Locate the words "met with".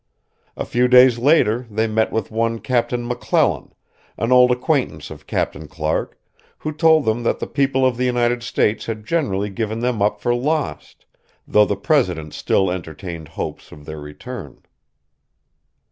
1.85-2.31